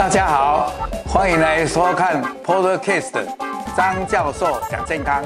[0.00, 0.72] 大家好，
[1.04, 3.22] 欢迎来收看 Podcast
[3.76, 5.22] 张教授讲健康，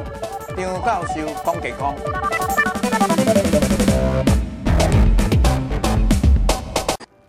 [0.56, 1.94] 张教授讲健康。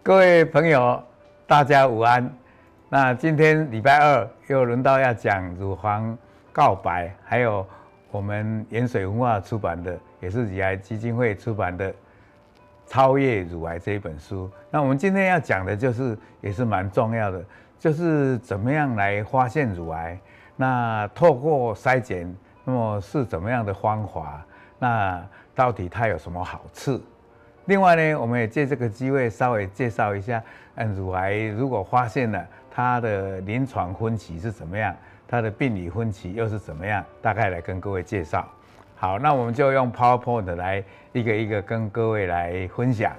[0.01, 0.99] 各位朋友，
[1.45, 2.27] 大家午安。
[2.89, 6.17] 那今天礼拜二又轮到要讲乳房
[6.51, 7.63] 告白，还有
[8.09, 11.93] 我们盐水文化出版的，也是乳癌基金会出版的。
[12.87, 17.43] 超越乳癌这一本书，那我们今天要讲的就是，也是蛮重要的，
[17.79, 20.17] 就是怎么样来发现乳癌。
[20.55, 24.45] 那透过筛检，那么是怎么样的方法？
[24.79, 25.21] 那
[25.53, 27.01] 到底它有什么好处？
[27.65, 30.41] 另外呢，我们也借这个机会稍微介绍一下，
[30.75, 34.95] 嗯，乳癌如果发现了，它的临床分期是怎么样？
[35.27, 37.03] 它的病理分期又是怎么样？
[37.21, 38.47] 大概来跟各位介绍。
[38.97, 40.81] 好，那我们就用 PowerPoint 来
[41.11, 43.13] 一个一个跟各位来分享。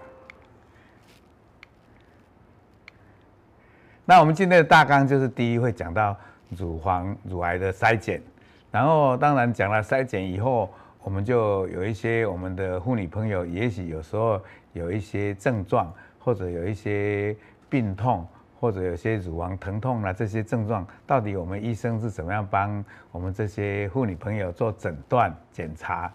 [4.07, 6.17] 那我们今天的大纲就是第一会讲到
[6.49, 8.23] 乳房乳癌的筛检，
[8.71, 14.41] 然后当然讲了筛检以后，我们就有一些我们的妇女朋友，也许有时候
[14.73, 17.37] 有一些症状或者有一些
[17.69, 18.27] 病痛。
[18.59, 26.13] 或者有些乳房疼痛啊，这些症状到底我们医生是怎么样帮我们这些妇女朋友做诊断检查？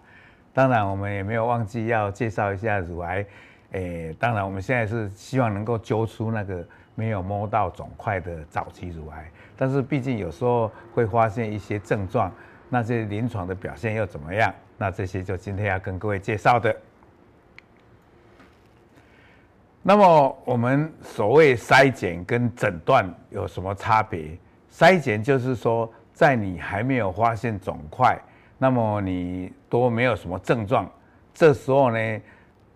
[0.52, 3.24] 当然，我们也没有忘记要介绍一下乳癌。
[3.70, 6.62] 诶，当然我们现在是希望能够揪出那个
[6.94, 12.30] 没有摸到肿块的早期乳癌，但是毕竟有时候会发现一些症状，
[12.68, 14.52] 那些临床的表现又怎么样？
[14.76, 16.76] 那这些就今天要跟各位介绍的。
[19.84, 24.38] 那么我们所谓筛检跟诊断有什么差别？
[24.70, 28.16] 筛检就是说，在你还没有发现肿块，
[28.58, 30.88] 那么你都没有什么症状，
[31.34, 32.20] 这时候呢，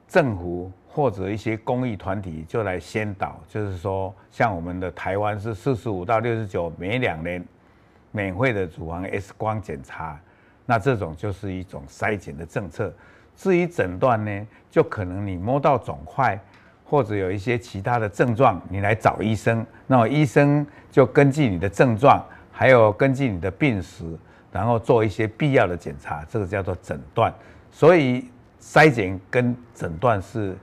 [0.09, 7.43] 政府或者一些公益团体就来先导，就是说，像我们的台湾是四十五到六十九每两年
[8.11, 10.21] 免费的乳房 X 光检查，
[10.67, 12.93] 那这种就是一种筛检的政策。
[13.37, 16.37] 至于诊断呢，就可能你摸到肿块。
[16.89, 24.05] 或者有一些其他的症状，你来找医生，那么医生就根据你的症状，还有根据你的病史，
[24.53, 27.35] 然后做一些必要的检查，这个叫做诊断。
[27.73, 28.31] 所以
[28.61, 30.57] 筛检跟诊断是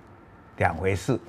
[0.56, 1.20] 两回事。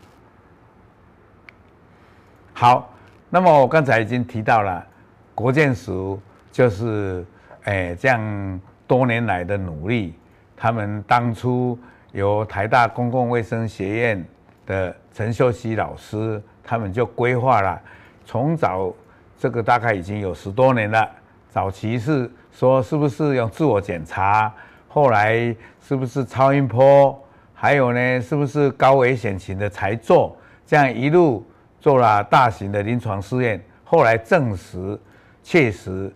[2.53, 2.95] 好，
[3.29, 4.87] 那么我刚才已经提到了，
[5.35, 6.23] 国健署
[6.53, 7.27] 就是
[7.65, 10.15] 诶这样多年来的努力，
[10.57, 11.77] 他们当初
[12.13, 14.25] 由台大公共卫生学院。
[14.67, 17.81] 的陈秀熙老师，他们就规划了，
[18.25, 18.93] 从早
[19.39, 21.09] 这个大概已经有十多年了。
[21.51, 24.53] 早期是说是不是用自我检查，
[24.89, 27.17] 后来是不是超音波，
[27.55, 30.37] 还有呢是不是高危险群的才做，
[30.67, 31.47] 这样一路
[31.81, 34.99] 做了大型的临床试验，后来证实
[35.43, 36.13] 确实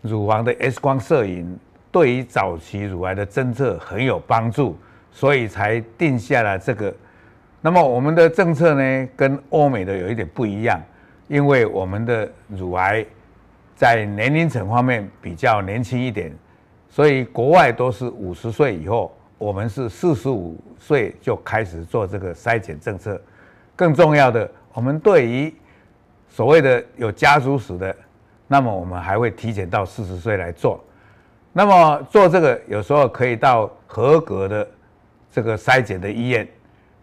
[0.00, 1.58] 乳房的 X 光摄影
[1.90, 4.78] 对于早期乳癌的侦测很有帮助，
[5.10, 6.94] 所以才定下了这个。
[7.68, 10.82] 那么我们的政策呢，跟欧美的有一点不一样，
[11.26, 13.04] 因为我们的乳癌
[13.76, 16.34] 在年龄层方面比较年轻一点，
[16.88, 23.20] 所以国外都是五十岁以后，我们是四十五岁就开始做这个筛检政策。
[23.76, 25.54] 更重要的，我们对于
[26.26, 27.94] 所谓的有家族史的，
[28.46, 30.82] 那么我们还会提前到四十岁来做。
[31.52, 34.66] 那么做这个有时候可以到合格的
[35.30, 36.48] 这个筛检的医院。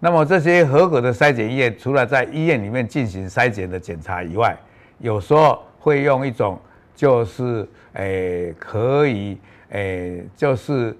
[0.05, 4.55] 那么这些合格的筛检医院，除了在医院里面进行筛检的检查以外，
[4.99, 6.61] 有时候会用一种
[6.95, 9.35] 就是诶、可以
[9.69, 10.95] 诶、就是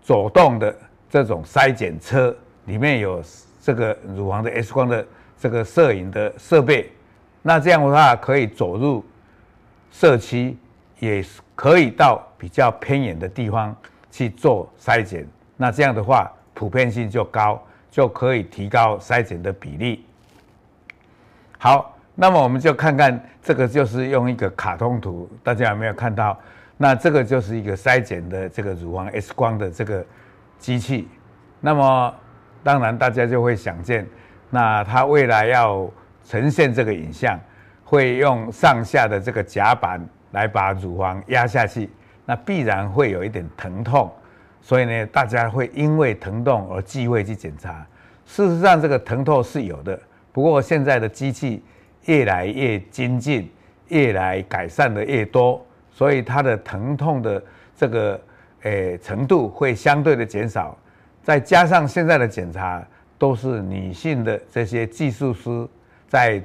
[0.00, 0.72] 走动的
[1.10, 2.32] 这种筛检车，
[2.66, 3.20] 里面有
[3.60, 5.04] 这个乳房的 X 光的
[5.36, 6.92] 这个摄影的设备，
[7.42, 9.04] 那这样的话可以走入
[9.90, 10.56] 社区，
[11.00, 11.24] 也
[11.56, 13.74] 可以到比较偏远的地方
[14.12, 15.26] 去做筛检，
[15.56, 17.60] 那这样的话普遍性就高。
[17.94, 20.04] 就可以提高筛检的比例。
[21.56, 26.36] 好，那么我们就看看这个，就是用一个卡通图，大家有没有看到？
[26.76, 30.04] 那这个就是一个筛检的这个乳房 X 光的这个
[30.58, 31.06] 机器。
[31.60, 32.12] 那么
[32.64, 34.04] 当然大家就会想见，
[34.50, 35.88] 那它未来要
[36.24, 37.38] 呈现这个影像，
[37.84, 41.88] 会用上下的这个夹板来把乳房压下去，
[42.26, 44.12] 那必然会有一点疼痛。
[44.60, 47.86] 所以呢，大家会因为疼痛而忌讳去检查。
[48.26, 50.00] 事实上，这个疼痛是有的，
[50.32, 51.62] 不过现在的机器
[52.06, 53.50] 越来越精进，
[53.88, 57.42] 越来改善的越多，所以它的疼痛的
[57.76, 58.20] 这个
[58.62, 60.76] 诶程度会相对的减少。
[61.22, 62.86] 再加上现在的检查
[63.16, 65.66] 都是女性的这些技术师
[66.08, 66.42] 在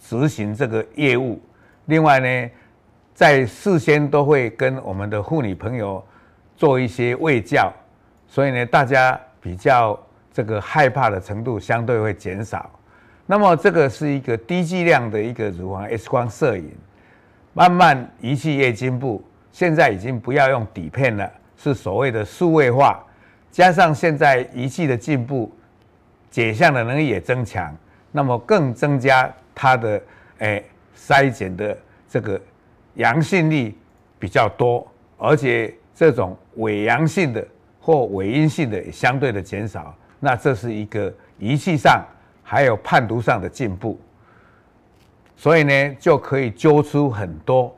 [0.00, 1.40] 执行这个业务。
[1.86, 2.50] 另外呢，
[3.12, 6.02] 在事先都会跟我们的妇女朋友
[6.56, 7.72] 做一些卫教，
[8.26, 9.98] 所以呢，大家比较
[10.40, 12.70] 这个害怕的程度相对会减少。
[13.26, 16.72] 那么这个是一个低剂量的一个乳房 X 光摄影，
[17.52, 19.22] 慢慢仪器越进步，
[19.52, 23.04] 现在已经不要用底片了，是所谓的数位化，
[23.50, 25.52] 加上现在仪器的进步。
[26.30, 27.76] 解像的能力也增强，
[28.12, 30.00] 那么更增加它的
[30.38, 30.64] 诶
[30.96, 31.76] 筛检的
[32.08, 32.40] 这个
[32.94, 33.76] 阳性率
[34.16, 34.86] 比较多，
[35.18, 37.46] 而且这种伪阳性的
[37.78, 39.94] 或伪阴性的也相对的减少。
[40.20, 42.04] 那这是一个仪器上
[42.42, 43.98] 还有判读上的进步，
[45.34, 47.74] 所以呢就可以揪出很多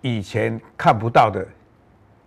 [0.00, 1.44] 以前看不到的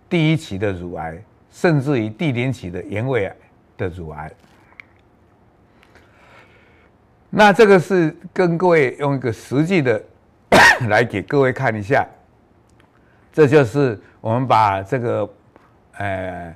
[0.08, 1.18] 第一期的乳癌，
[1.50, 3.36] 甚至于第零期的原位癌
[3.78, 4.30] 的乳癌。
[7.30, 10.02] 那这个是跟各位用一个实际的
[10.88, 12.06] 来给各位看一下，
[13.32, 15.30] 这就是我们把这个
[15.98, 16.54] 呃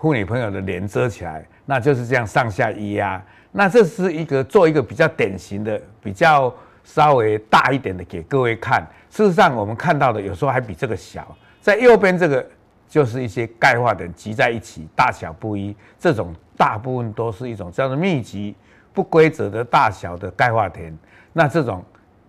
[0.00, 3.22] 妇女朋友的脸遮起来，那就是这样上下一压。
[3.52, 6.50] 那这是一个做一个比较典型的、比较
[6.82, 8.82] 稍微大一点的给各位看。
[9.10, 11.36] 事实上，我们看到的有时候还比这个小。
[11.60, 12.46] 在右边这个
[12.88, 18.56] 就是一些钙化点集在一起，大小不一，这种大部分都是一种叫做密集。
[18.94, 20.96] 不规则的大小的钙化田，
[21.32, 21.84] 那这种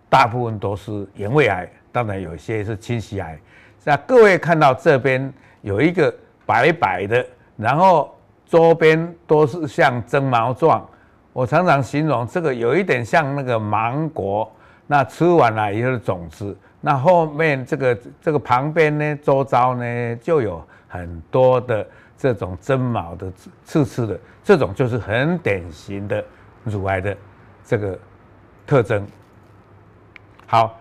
[0.08, 3.40] 大部分都是原位癌，当然有一些是侵袭癌。
[3.84, 6.14] 那各位看到这边有一个
[6.46, 7.26] 白白的，
[7.58, 8.16] 然后
[8.50, 10.86] 周边都是像针毛状。
[11.31, 14.51] 我常常形容这个有一点像那个芒果，
[14.88, 21.88] 那吃完了以后的种子，那后面这个这个旁边呢，周遭呢就有很多的
[22.18, 23.31] 这种针毛的
[23.63, 26.22] 刺刺的，这种就是很典型的。
[26.66, 27.16] 乳癌的
[27.63, 27.98] 这个
[28.68, 29.07] 特征。
[30.45, 30.78] 好，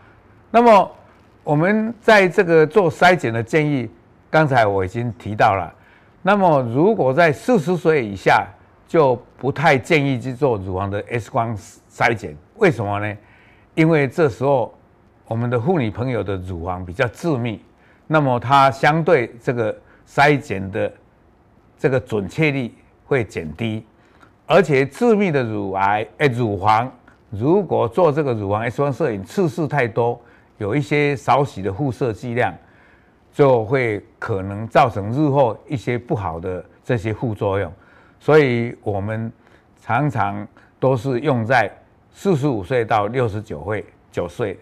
[0.51, 0.91] 那么
[1.45, 3.89] 我们在这个做筛检的建议，
[4.29, 5.73] 刚才我已经提到了。
[6.23, 8.47] 那么如果在四十岁以下，
[8.87, 11.57] 就不太建议去做乳房的 X 光
[11.91, 12.37] 筛检。
[12.57, 13.17] 为什么呢？
[13.75, 14.75] 因为这时候
[15.27, 17.63] 我们的妇女朋友的乳房比较致密，
[18.07, 19.77] 那么它相对这个
[20.07, 20.93] 筛检的
[21.79, 22.75] 这个准确率
[23.05, 23.85] 会减低。
[24.47, 26.91] 而且致密的乳癌，哎，乳房
[27.31, 30.19] 如果做这个乳房 X 光摄影次数太多，
[30.57, 32.53] 有一些少许的辐射剂量，
[33.39, 37.73] 就会可能造成日后一些不好的这些副作用。
[38.19, 39.33] 所以我们
[39.81, 40.45] 常常
[40.81, 41.71] 都是用在
[42.11, 44.59] 四十五岁到六十九岁九岁。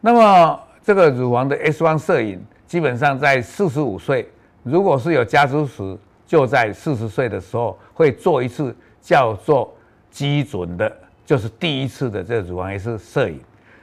[0.00, 4.26] 那么这个乳房的 X 光摄影，基本上在四十五岁，
[4.62, 8.74] 如果是有家族史，就在四十岁的时候会做一次。
[9.00, 9.72] 叫做
[10.10, 10.94] 基准的，
[11.24, 13.40] 就是第一次的这个乳房 X 摄影。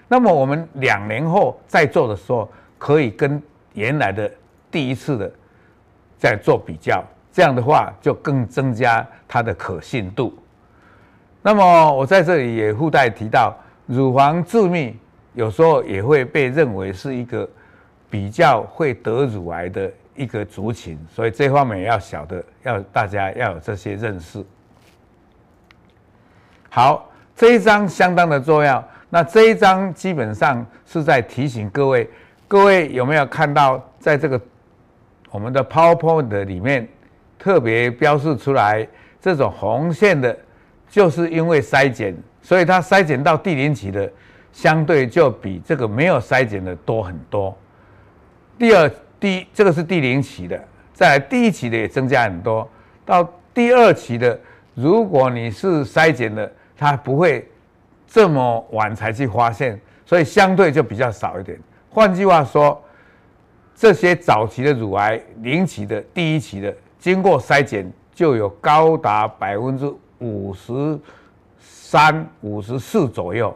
[0.08, 3.42] 那么我们两年后再做的时候，可以跟
[3.76, 4.30] 原来的
[4.72, 5.32] 第一次的
[6.18, 10.36] 再做比较，这样的话就更增加它的可信度。
[11.42, 13.56] 那么我在这里也附带提到，
[13.86, 14.98] 乳房致密
[15.34, 17.48] 有时候也会被认为是一个
[18.10, 24.44] 比较会得乳癌的一个族群，所以这方面要晓得，要大家要有这些认识。
[26.70, 28.84] 好，这一张相当的重要。
[29.10, 32.10] 那这一张基本上是在提醒各位，
[32.48, 34.40] 各位有没有看到，在这个
[35.32, 36.88] 我们的 PowerPoint 里面
[37.38, 38.88] 特别标示出来，
[39.20, 40.38] 这种红线的，
[40.88, 44.12] 就是因为筛检，所以它筛检到第零期的，
[44.52, 47.58] 相对就比这个没有筛检的多很多。
[48.58, 52.70] 第二，第，这个是第零期的，在第一期的也增加很多，
[53.06, 54.40] 到第二期的，
[54.74, 56.52] 如果你是筛检的。
[56.78, 57.50] 它不会
[58.06, 61.58] 这么晚才去发现，所以相对就比较少一点。
[61.96, 62.84] 换句话说，
[63.74, 71.00] 这些早期的乳癌、零期的、第一期的，经过筛检就有高达百分之五十
[71.58, 73.56] 三、五十四左右。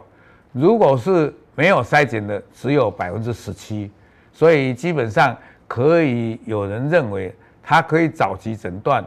[0.52, 3.90] 如果是没有筛检的，只有百分之十七。
[4.32, 5.36] 所以基本上
[5.68, 9.04] 可以有人认为，它可以早期诊断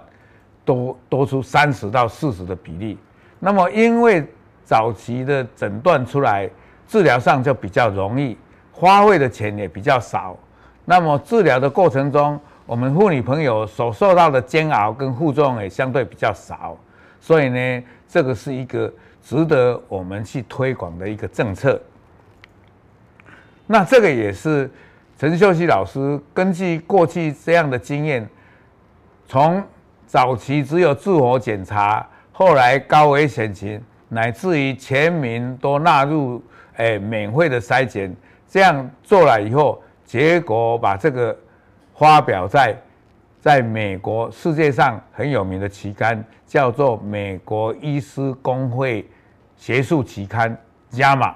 [0.64, 3.00] 多多出三十到四十的比例。
[3.40, 4.24] 那么，因为
[4.64, 6.48] 早期的诊断出来，
[6.88, 8.38] 治疗上就比较容易，
[8.74, 10.38] 花费的钱也比较少。
[10.84, 16.78] 那么治疗的过程中，我们妇女朋友所受到的煎熬跟副作用也相对比较少。
[17.22, 18.92] 所以呢，这个是一个
[19.24, 21.82] 值得我们去推广的一个政策。
[23.66, 24.70] 那这个也是
[25.18, 28.28] 陈秀熙老师根据过去这样的经验，
[29.26, 29.64] 从
[30.06, 32.06] 早期只有自我检查。
[32.34, 36.44] 后来高危险情，乃至于全民都纳入
[36.76, 38.14] 诶、免费的筛检，
[38.54, 41.36] 这样做了以后，结果把这个
[41.98, 42.80] 发表在
[43.42, 49.10] 在美国世界上很有名的期刊，叫做《美国医师公会
[49.58, 50.56] 学术期刊》
[50.96, 51.34] （JAMA,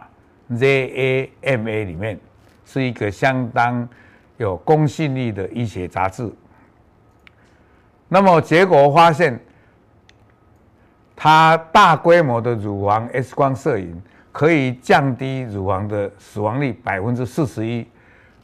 [0.60, 2.20] J-A-M-A） 里面，
[2.64, 3.90] 是一个相当
[4.38, 6.32] 有公信力的医学杂志。
[8.08, 9.40] 那么结果发现，
[11.16, 14.00] 它大规模的乳房 X 光摄影
[14.38, 17.84] 可以降低乳房的死亡率百分之四十一，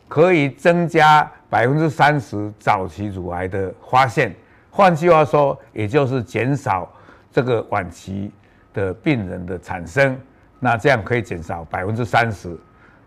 [0.07, 4.33] 可以增加百分之三十早期乳癌的发现。
[4.71, 6.91] 换句话说，也就是减少
[7.31, 8.31] 这个晚期
[8.73, 10.19] 的病人的产生。
[10.59, 12.57] 那这样可以减少百分之三十。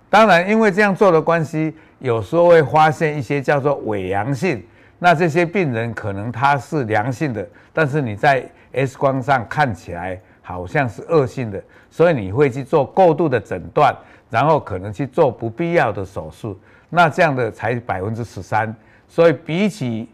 [0.08, 4.64] 当然，因为这样做的关系，有时候会发现一些叫做伪阳性。
[5.00, 11.60] 那这些病人可能他是良性的，但是你在 X 光上看起来好像是恶性的，
[11.90, 13.92] 所以你会去做过度的诊断，
[14.30, 16.56] 然后可能去做不必要的手术。
[16.88, 18.72] 那这样的才百分之十三，
[19.08, 20.08] 所以比起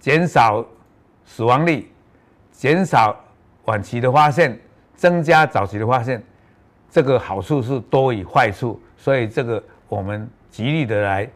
[0.00, 0.66] 减少
[1.24, 1.88] 死亡率、
[2.50, 3.16] 减少
[3.66, 4.58] 晚期的发现、
[4.96, 6.20] 增加早期的发现，
[6.90, 11.30] 这个好处是多于坏处，所以这个我们极力的来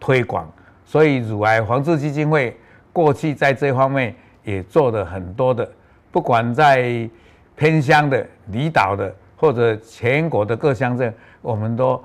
[0.00, 0.50] 推广。
[0.86, 2.56] 所以乳癌防治基金会
[2.94, 4.14] 过去在这方面。
[4.44, 5.70] 也做了很多的，
[6.10, 7.08] 不管在
[7.56, 12.02] 偏乡的、离岛的，或者全国的各乡镇，我们都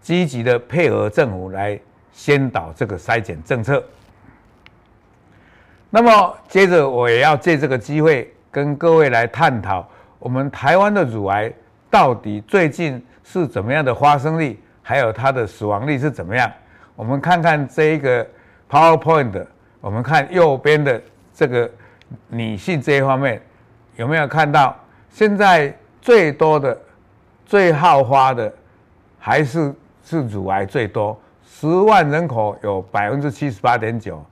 [0.00, 1.78] 积极的配合政府来
[2.12, 3.82] 先导这个筛检政策。
[5.90, 11.52] 那么，接着我也要借这个机会跟各位来探讨，我们台湾的乳癌
[11.90, 16.50] 到底最近是怎么样的发生率，还有它的死亡率是怎么样？
[16.96, 18.26] 我们看看这一个
[18.70, 19.46] PowerPoint，
[19.80, 21.00] 我们看右边的。
[21.34, 21.68] 这个
[22.28, 23.40] 女性这一方面
[23.96, 24.76] 有没有看到？
[25.10, 26.78] 现在最多的、
[27.44, 28.52] 最好发的
[29.18, 34.24] 还是是乳癌最多，十万人口有百分之七十八点九，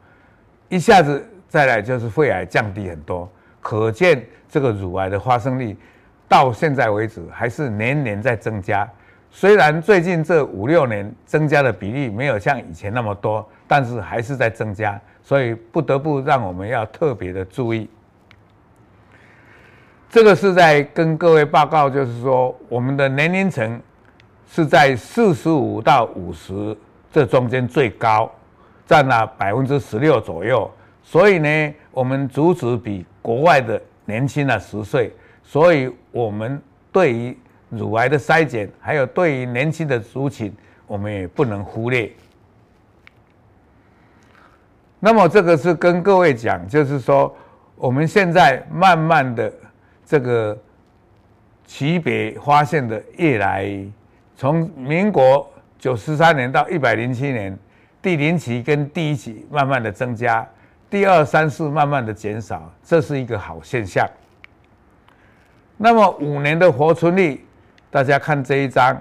[0.68, 3.28] 一下子再来就是肺癌降低很多，
[3.60, 5.76] 可见这个乳癌的发生率
[6.26, 8.88] 到现在为止还是年年在增加。
[9.30, 15.00] 虽然最近这五六年增加的比例没有像以前那么多，但是还是在增加。
[15.22, 17.88] 所以不得不让我们要特别的注意，
[20.10, 23.80] 这个是在跟各位报告，就是说我们的年龄层
[24.50, 26.76] 是在四十五到五十
[27.12, 28.28] 这中间最高，
[28.84, 30.68] 占了百分之十六左右。
[31.04, 35.14] 所以呢，我们足足比国外的年轻了十岁。
[35.44, 37.38] 所以，我们对于
[37.68, 40.52] 乳癌的筛检，还有对于年轻的族群，
[40.88, 42.10] 我们也不能忽略。
[44.98, 47.32] 那么这个是跟各位讲，就是说
[47.76, 49.52] 我们现在慢慢的
[50.10, 50.58] 这个
[51.64, 53.64] 级别发现的越来，
[54.34, 55.48] 从民国
[55.78, 57.56] 九十三年到一百零七年，
[58.02, 60.44] 第零期跟第一期慢慢的增加，
[60.90, 64.04] 第二三四慢慢的减少，这是一个好现象。
[65.76, 67.44] 那么五年的活存率，
[67.88, 69.00] 大家看这一张。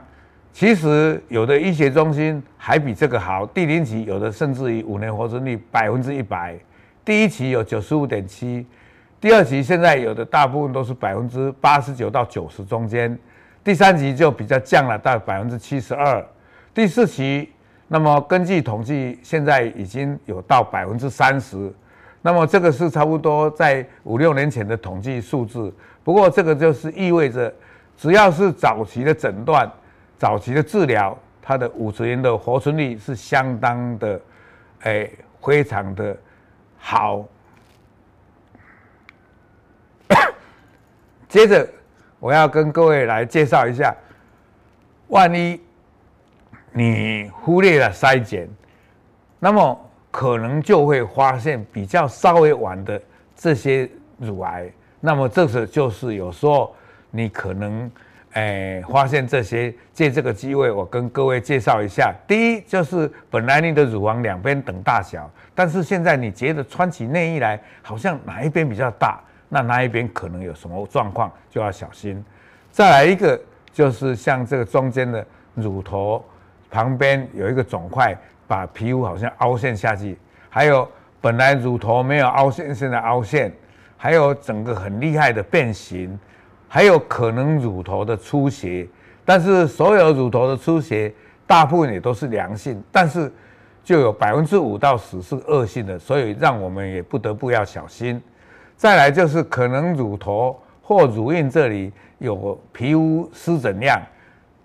[0.54, 6.56] 其实有的医学中心还比这个好，第零期有的甚至于五年活存率百分之一百，
[7.04, 8.68] 第一期有九十五点七，
[9.22, 13.18] 第二期现在有的大部分都是百分之八十九到九十中间，
[13.64, 16.26] 第三期就比较降了到百分之七十二，
[16.74, 17.50] 第四期
[17.88, 21.72] 那么根据统计现在已经有到百分之三十，
[22.22, 25.74] 那么这个是差不多在五六年前的统计数字，
[26.04, 27.54] 不过这个就是意味着
[27.98, 29.70] 只要是早期的诊断。
[30.18, 34.20] 早期的治疗，它的五十年的活存率是相当的，
[34.82, 35.10] 哎，
[35.42, 36.14] 非常的
[36.78, 37.26] 好。
[41.30, 41.66] 接着，
[42.20, 43.96] 我要跟各位来介绍一下，
[45.08, 45.62] 万一
[46.74, 48.50] 你忽略了筛检，
[49.40, 53.02] 那么可能就会发现比较稍微晚的
[53.36, 54.70] 这些乳癌。
[55.00, 56.76] 那么这时就是有时候
[57.12, 57.90] 你可能。
[58.34, 62.14] 哎，发现这些，借这个机会，我跟各位介绍一下。
[62.28, 69.20] 第一，就是本来你的乳房两边等大小，但是现在你觉得穿起内衣来，好像哪一边比较大，
[69.50, 72.24] 那那一边可能有什么状况，就要小心。
[72.72, 73.38] 再来一个，
[73.74, 75.26] 就是像这个中间的
[75.56, 76.24] 乳头
[76.72, 78.16] 旁边有一个肿块，
[78.48, 80.18] 把皮肤好像凹陷下去，
[80.50, 80.88] 还有
[81.20, 83.52] 本来乳头没有凹陷，现在凹陷，
[83.98, 86.18] 还有整个很厉害的变形。
[86.72, 88.88] 还有可能乳头的出血，
[89.26, 91.12] 但是所有乳头的出血
[91.48, 93.34] 大部分也都是良性，但是
[93.84, 98.22] 就有百分之五到十是恶性的，所以让我们也不得不要小心。
[98.80, 104.02] 再来就是可能乳头或乳晕这里有皮肤湿疹样，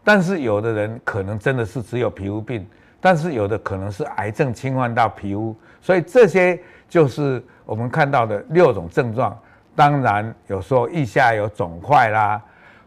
[0.05, 2.65] 但是有的人可能真的是只有皮肤病，
[3.01, 6.57] 但是有的可能是癌症侵犯到皮肤，所以这些
[6.89, 9.37] 就是我们看到的六种症状。
[9.75, 12.41] 当然有时候腋下有肿块啦，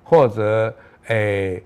[0.05, 0.73] 或者
[1.07, 1.61] 诶、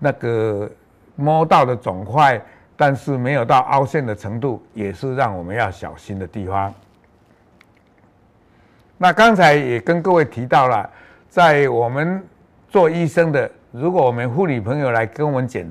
[0.00, 0.68] 那个
[1.14, 2.42] 摸到的肿块，
[2.76, 6.74] 但是没有到凹陷的程度，也是让我们要小心的地方。
[9.00, 10.90] 那刚才也跟各位提到了，
[11.28, 12.20] 在我们
[12.68, 15.64] 做医生的，如果我们妇女朋友来跟我们检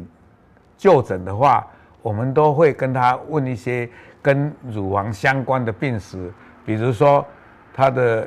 [0.77, 1.67] 就诊的话，
[2.01, 3.89] 我们都会跟她问一些
[4.21, 6.31] 跟乳房相关的病史，
[6.65, 7.25] 比如说
[7.73, 8.25] 她的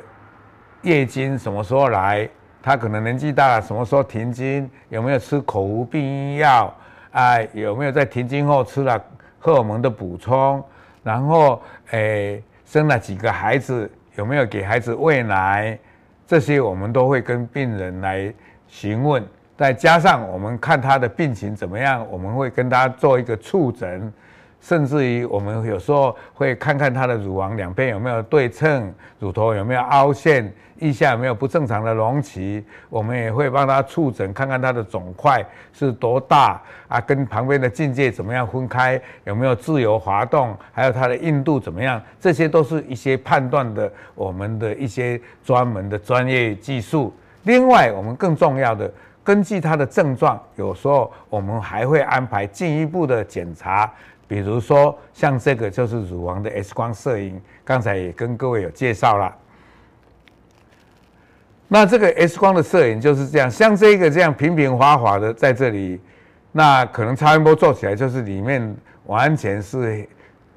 [0.83, 2.29] 月经什么时候来，
[2.61, 6.71] 她可能年纪大了，什么时候停经，有没有吃口服避孕药，
[7.11, 9.03] 啊，有没有在停经后吃了
[9.39, 10.63] 荷尔蒙的补充，
[11.01, 13.89] 然后诶生了几个孩子。
[14.15, 15.77] 有没有给孩子喂奶？
[16.27, 18.33] 这些我们都会跟病人来
[18.67, 19.23] 询问。
[19.57, 24.11] 再加上我们看他的病情怎么样，我们会跟他做一个触诊。
[24.59, 32.63] 甚至于我们有时候会看看他的乳房两边有没有对称，乳头有没有凹陷，腋下有没有不正常的隆起。
[32.89, 47.13] 我们也会帮他触诊，看看他的肿块是多大啊，跟旁边的境界怎么样分开，有没有自由滑动，还有它的硬度怎么样，这些都是一些判断的我们的一些专门的专业技术。
[47.43, 48.91] 另外，我们更重要的，
[49.23, 53.91] 根据他的症状，有时候我们还会安排进一步的检查。
[54.27, 59.35] 比如说，像这个就是乳房的 X 光摄影，刚才也跟各位有介绍了。
[61.73, 65.97] 那这个 X 光的摄影就是这样，像这个这样平平滑滑的在这里，
[66.51, 68.75] 那可能超音波做起来就是里面
[69.05, 70.05] 完全是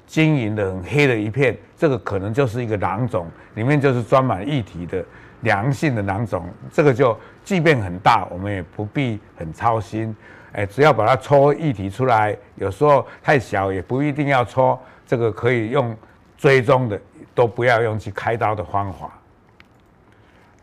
[0.05, 5.01] 晶莹的很黑的一片，这个可能就是一个囊肿，里面就是装满液体的
[5.39, 10.13] 良性的囊肿，这个就即便很大，我们也不必很操心。
[10.51, 15.95] 哎，只要把它抽液体出来，有时候太小也不一定要抽，这个可以用
[16.35, 16.99] 追踪的，
[17.33, 19.09] 都不要用去开刀的方法。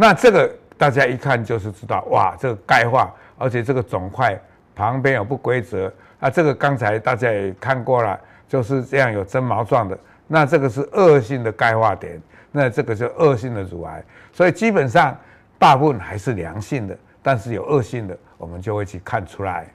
[0.02, 4.36] 那这个大家一看就是知道，哇，这个钙化，而且这个肿块
[4.74, 5.92] 旁边有不规则。
[6.18, 9.96] 那这个刚才大家也看过了，就是这样有针毛状的。
[10.26, 14.02] 那这个是恶性的钙化点，那这个就恶性的乳癌。
[14.32, 15.16] 所以基本上
[15.56, 19.68] 大部分还是良性的，但是有恶性的，我们就会去看出来。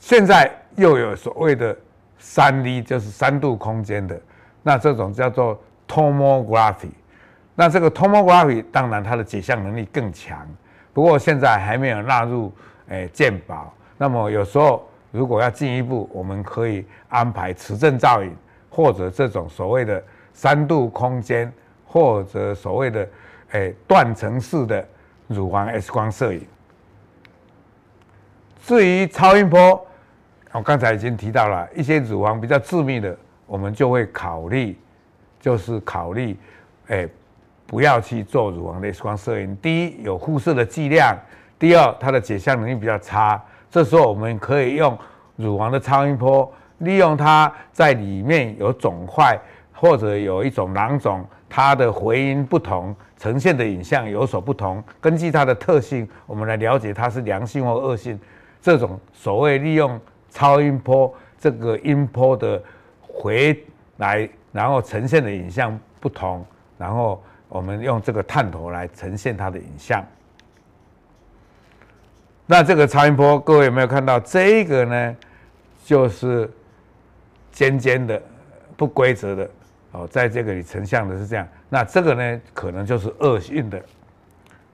[0.00, 1.76] 现在又有所谓的
[2.18, 4.20] 三 D，就是三度空间的，
[4.64, 6.90] 那这种叫做 tomography。
[7.60, 10.48] 那这个 tomography 当然它的解像能力更强，
[10.94, 12.50] 不过现在还没有纳入
[12.88, 13.70] 诶健保。
[13.98, 18.34] 那么有时候如果要进一步，我们可以安排磁振造影，
[18.70, 21.52] 或者这种所谓的三度空间，
[21.84, 23.06] 或者所谓的
[23.50, 24.82] 诶断层式的
[25.26, 26.42] 乳房 X 光摄影。
[28.64, 29.86] 至于超音波。
[30.52, 33.14] 我刚才已经提到了一些乳房比较致密的，
[33.46, 34.76] 我们就会考虑，
[35.40, 36.36] 就是考虑，
[36.88, 37.06] 哎，
[37.70, 39.56] 不要去做乳房的 X 光摄影。
[39.62, 41.14] 第一，有辐射的剂量；
[41.56, 43.40] 第二，它的解像能力比较差。
[43.70, 44.98] 这时候我们可以用
[45.36, 49.38] 乳房的超音波，利用它在里面有肿块
[49.72, 54.82] 或者有一种囊肿，它的回音不同，呈现的影像有所不同。
[55.00, 58.18] 根据它的特性，我们来了解它是良性或恶性。
[58.60, 60.00] 这种所谓利用。
[60.32, 62.62] 超音波这个音波的
[63.02, 66.46] 回来，然后呈现的影像不同，
[66.78, 70.02] 然后我们用这个探头来呈现它的影像。
[72.46, 74.18] 那这个超音波，各位有没有看到？
[74.18, 75.16] 这个呢，
[75.84, 76.50] 就是
[77.52, 78.20] 尖尖的、
[78.74, 79.50] 不规则的
[79.92, 81.46] 哦，在这个里成像的是这样。
[81.68, 83.84] 那这个呢，可能就是恶性的。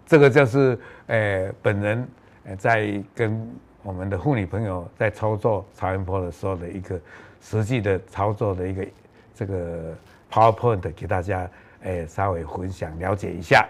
[0.06, 2.08] 这个就是呃，本人
[2.44, 3.50] 呃在跟。
[3.82, 7.00] 我们的妇女朋友在操作超音波的时候的一个
[7.40, 8.84] 实际的操作的一个
[9.32, 9.94] 这个
[10.28, 11.48] PowerPoint 给大家
[11.86, 13.66] 诶稍微分享了解一下。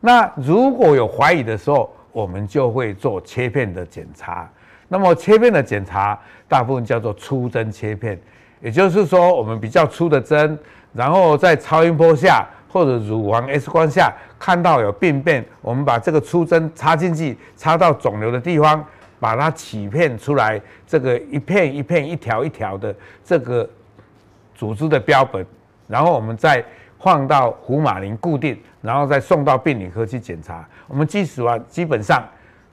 [0.00, 4.46] 那如果有怀疑的时候，我们就会做切片的检查。
[4.88, 8.20] 那么切片的检查大部分叫做粗针切片，
[8.60, 10.58] 也就是说我们比较粗的针，
[10.92, 12.46] 然后在超音波下。
[12.70, 18.84] 或者乳房 X 光下看到有病变，我们把这个粗针插进去，插到肿瘤的地方，
[19.18, 23.68] 把它起片出来，这个一片一片、一条一条的这个
[24.54, 25.44] 组织的标本，
[25.86, 26.62] 然后我们再
[27.00, 30.68] 放到福马林固定，然后再送到病理科去检查。
[30.86, 32.22] 我们基础啊，基本上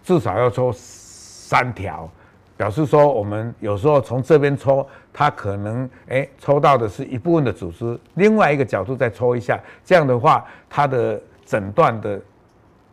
[0.04, 2.10] 至少要抽三条。
[2.58, 12.18] 表示说，我们有时候从这边抽，它可能哎、欸、抽到的是一部分的组织，另外一个角度再抽一下，这样的话，它的诊断的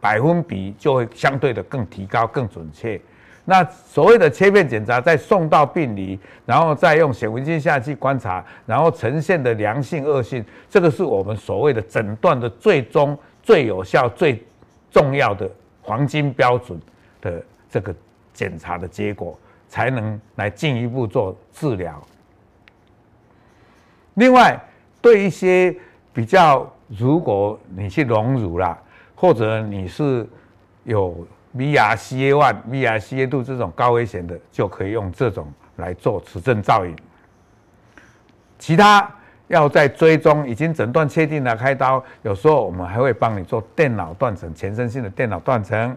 [0.00, 3.00] 百分比就会相对的更提高、更准确。
[3.44, 14.40] 那所谓的切片检查，再送到病理，然后再用显微镜下去观察，然后呈现的良性、恶性，这个是我们所谓的诊断的最终最有效、最
[14.92, 15.50] 重要的
[15.82, 16.80] 黄金标准
[17.20, 17.92] 的这个
[18.32, 19.36] 检查的结果，
[19.68, 22.00] 才能来进一步做治疗。
[24.14, 24.56] 另外，
[25.00, 25.74] 对一些
[26.12, 28.78] 比较，如果你去隆乳啦，
[29.16, 30.28] 或者你是
[30.84, 36.96] 有米牙 CA1、米牙 CA2 这种高危险的，就可以用这种来做磁振造影。
[38.58, 39.08] 其他
[39.48, 45.96] 要在追踪，已经诊断确定了开刀，有时候我们还会帮你做电脑断层、全身性的电脑断层，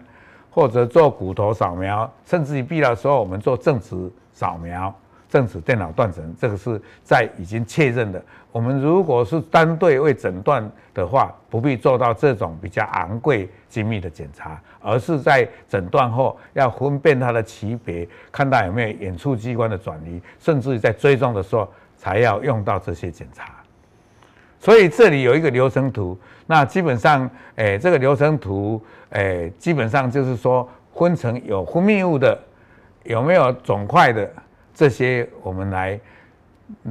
[0.51, 4.93] 或者做骨头扫描，甚至于必要的时候，我们做正子扫描。
[5.35, 8.23] 正子电脑断层，这个是在已经确认的。
[8.53, 23.43] 我们如果是单对位诊断的话，不必做到这种比较昂贵精密的检查，而是在诊断后要分辨它的级别，看到有没有远处机关的转移，甚至于在追踪的时候才要用到这些检查。
[24.57, 26.17] 所以这里有一个流程图，
[26.47, 32.39] 那基本上，诶，这个流程图，诶，基本上就是说分成有分泌物的，
[33.03, 34.31] 有没有肿块的。
[34.75, 35.99] 这些我们来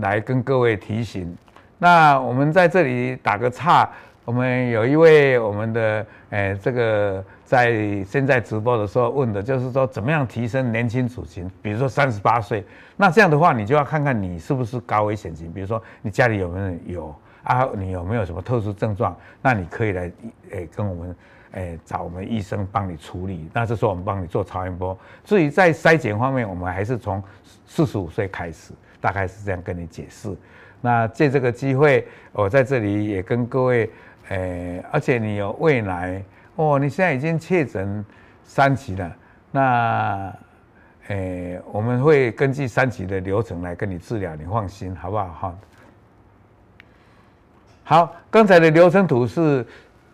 [0.01, 1.37] 来跟各位提醒。
[1.79, 3.88] 那我们在这里打个岔，
[4.25, 11.51] 我们有一位我们的诶，这个在现在直播的时候问的就是说，怎么样提升年轻族群？
[11.61, 12.64] 比如说三十八岁，
[12.97, 15.53] 那这样的话，你就要看看你是不是高危险群。
[15.53, 17.68] 比如说你家里有没有有啊？
[17.76, 19.16] 你有没有什么特殊症状？
[19.40, 20.12] 那你可以来
[20.50, 21.16] 诶跟我们。
[21.57, 23.48] 哎，找我们医生帮你处理。
[23.52, 24.98] 那这时候我们帮你做超音波。
[25.22, 27.22] 至于在筛检方面，我们还是从
[27.64, 30.37] 四十五岁开始，大概是这样跟你解释。
[30.80, 33.88] 那借这个机会，我在这里也跟各位，
[34.30, 36.20] 哎，而且你有未来
[36.57, 38.04] 哦，你现在已经确诊
[38.42, 39.16] 三期了。
[39.52, 40.37] 那，
[41.07, 45.28] 哎，我们会根据三级的流程来跟你治疗，你放心，好不好？
[45.28, 45.59] 哈。
[47.85, 49.64] 好，刚才的流程图是。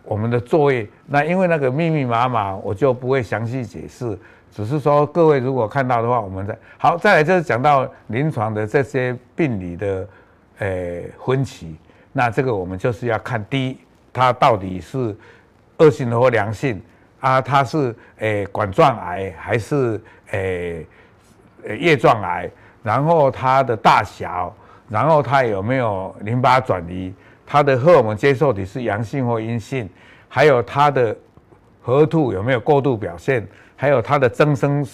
[0.03, 4.19] 我们的作业，那因为那个密密麻麻，我就不会详细解释，
[4.51, 10.09] 只是说各位如果看到的话，我们再好再来就是讲到临床的这些病理的，
[10.59, 11.77] 诶分期，
[12.13, 13.79] 那这个我们就是要看第一，
[14.13, 15.15] 它到底是
[15.77, 16.81] 恶性的或良性
[17.21, 20.85] 啊，它是诶管状癌还是诶
[21.69, 22.51] 呃叶状癌，
[22.83, 24.53] 然后它的大小，
[24.89, 27.15] 然后它有没有淋巴转移。
[27.53, 29.91] 它的荷尔蒙接受体是阳性或阴性，
[30.29, 31.17] 还有它的
[31.83, 34.87] 核突有没有过度表现，还有它的增生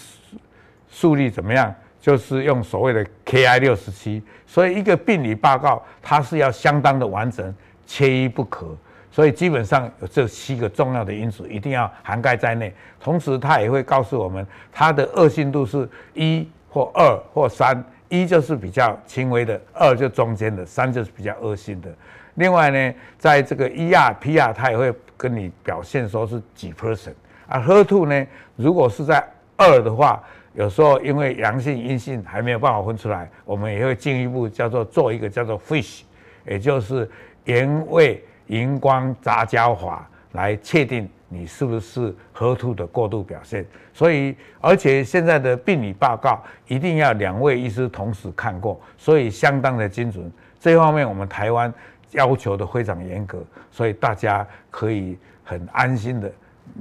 [0.89, 1.75] 速率怎么样？
[2.01, 4.23] 就是用所谓的 Ki 六十七。
[4.47, 7.55] 所以一个病理报告它是要相当的完整，
[7.87, 8.75] 缺一不可。
[9.11, 12.75] 所以基本上有这七个重要的因素一定要涵盖在内。
[12.99, 21.91] 同时，它也会告诉我们它的恶性度是一或二或三，一就是比较轻微的，二就中间的，三就是比较恶性的。
[22.37, 27.15] 另外呢，在这个 ER、PR，它也会跟你表现说是几 percent，
[27.49, 30.23] 而 HER2 呢，如果是在二的话，
[30.53, 36.03] 有时候因为阳性、阴性还没有办法分出来，我们也会进一步叫做做一个叫做 FISH，
[36.47, 37.11] 也就是
[37.47, 43.65] 盐位荧光杂交法来确定你是不是 HER2 的过度表现。
[43.95, 50.31] 所以，而且现在的病理报告一定要两位医师同时看过，所以相当的精准。
[50.61, 51.73] 这方面我们台湾。
[52.13, 56.33] 要求的非常严格，所以大家可以很安心的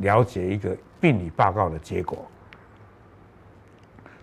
[0.01, 2.25] 了解一个病理报告的结果。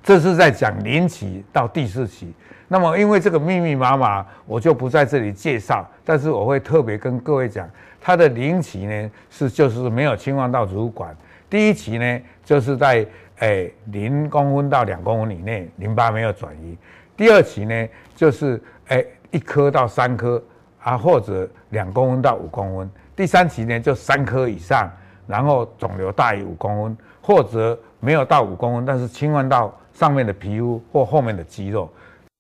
[0.03, 2.33] 这是在讲零期到第四期，
[2.69, 7.69] 那么因为这个密密麻麻，我就不在这里介绍，但是我会特别跟各位讲，
[8.01, 11.17] 它的零期呢是就是没有侵犯到主管，
[11.49, 13.07] 第一期呢就是在
[13.39, 16.77] 诶零公分到两公分以内淋巴没有转移，
[17.17, 20.43] 第二期呢就是诶一颗到三颗。
[20.83, 24.91] 啊，或者两公分到五公分，第三期呢就三颗以上，
[25.27, 31.89] 然后肿瘤大于五公分，或者没有到五公分，但是侵犯到上面的皮肤或后面的肌肉。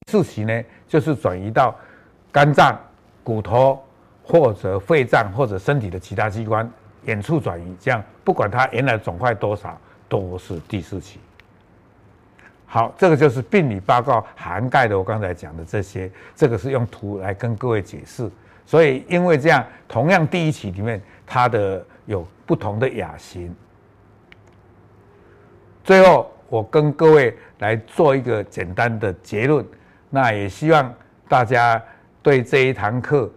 [0.06, 1.74] 第四期呢就是转移到
[2.32, 2.76] 肝脏、
[3.22, 3.80] 骨头
[4.24, 6.68] 或者肺脏或者身体的其他器官
[7.04, 9.78] 远处转移，这样不管它原来肿块多少，
[10.08, 11.20] 都是第四期。
[12.72, 14.96] 好，这个就是病理报告涵盖的。
[14.96, 18.30] 我刚才讲的这些，这个是用图来跟各位解释。
[18.64, 23.54] 所以，因为这样，同样第一期里面它的有不同的亚型。
[25.84, 29.62] 最后，我跟各位来做一个简单的结论。
[30.08, 30.94] 那也希望
[31.28, 31.78] 大家
[32.22, 33.30] 对这一堂课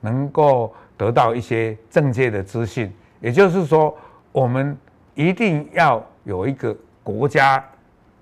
[0.00, 2.90] 能够得到一些正确的资讯，
[3.20, 3.94] 也就是说，
[4.32, 4.74] 我们
[5.14, 7.62] 一定要有一个国家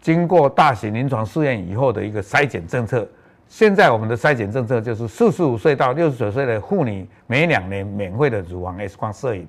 [0.00, 3.06] 经过大型临床试验以后的一个筛检政策。
[3.48, 9.48] 现在我们的筛检政策就是四十五岁到六十九岁的妇女每两年免费的乳房 X 光摄影。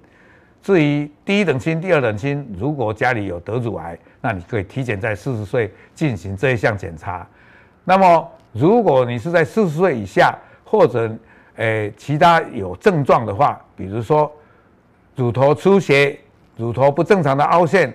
[0.61, 7.27] 至于第一等亲、第二等亲，如果家里有得乳癌，那你可以提前在四十岁进行这一项检查。
[7.83, 11.09] 那么，如果你是在四十岁以下，或者
[11.55, 14.31] 诶、呃、其他有症状的话，比如说
[15.15, 16.17] 乳头出血、
[16.55, 17.93] 乳头不正常的凹陷，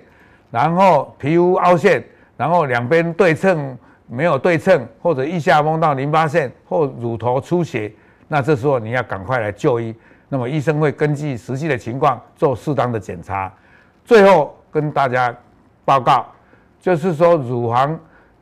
[0.51, 2.03] 然后皮肤凹陷，
[2.37, 7.93] 然后两边对称没有对称，或者腋下摸到淋巴腺或乳头出血，
[8.29, 9.95] 那这时候你要赶快来就医。
[10.29, 13.53] 那么医生会根据实际的情况做适当的检查。
[14.05, 15.35] 最后跟大家
[15.85, 16.27] 报告，
[16.81, 17.99] 就是说乳房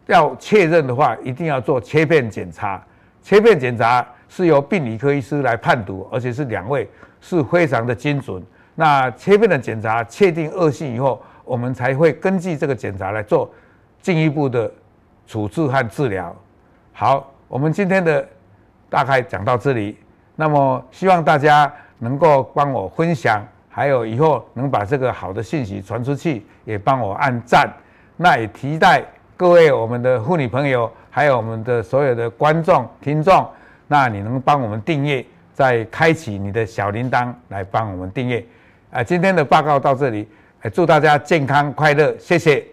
[0.06, 2.82] 要确认的话，一定要做切片检查。
[3.22, 6.88] 切片检查是由病理科医师来判读，而且是两位，
[7.20, 8.42] 是非常的精准。
[8.74, 13.48] 那切片的检查确定恶性以后，我们才会根据这个检查来做
[14.02, 14.70] 进一步的
[15.26, 16.36] 处置和治疗。
[16.92, 18.28] 好，我们今天的
[18.90, 19.96] 大概讲到这里。
[20.36, 21.72] 那么希望大家。
[22.02, 27.72] 能够帮我分享，还有以后能把这个好的信息传出去，也帮我按赞。
[28.16, 29.04] 那也期待
[29.36, 33.48] 各位我们的妇女朋友，还有我们的所有的观众听众，
[33.86, 38.44] 那你能帮我们订阅，再开启你的小铃铛来帮我们订阅。
[38.90, 40.28] 啊，今天的报告到这里，
[40.72, 42.71] 祝大家健康快乐，谢谢。